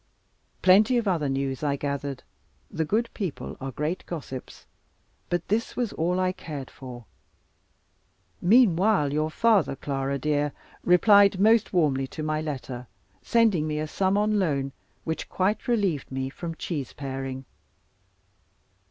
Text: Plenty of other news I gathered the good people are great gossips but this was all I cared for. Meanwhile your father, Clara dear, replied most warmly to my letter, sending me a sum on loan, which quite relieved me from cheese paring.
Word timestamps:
Plenty 0.63 0.97
of 0.97 1.07
other 1.07 1.29
news 1.29 1.61
I 1.61 1.75
gathered 1.75 2.23
the 2.71 2.83
good 2.85 3.07
people 3.13 3.55
are 3.61 3.71
great 3.71 4.03
gossips 4.07 4.65
but 5.29 5.47
this 5.47 5.75
was 5.75 5.93
all 5.93 6.19
I 6.19 6.31
cared 6.31 6.71
for. 6.71 7.05
Meanwhile 8.41 9.13
your 9.13 9.29
father, 9.29 9.75
Clara 9.75 10.17
dear, 10.17 10.53
replied 10.83 11.39
most 11.39 11.71
warmly 11.71 12.07
to 12.07 12.23
my 12.23 12.41
letter, 12.41 12.87
sending 13.21 13.67
me 13.67 13.77
a 13.77 13.87
sum 13.87 14.17
on 14.17 14.39
loan, 14.39 14.71
which 15.03 15.29
quite 15.29 15.67
relieved 15.67 16.11
me 16.11 16.31
from 16.31 16.55
cheese 16.55 16.93
paring. 16.93 17.45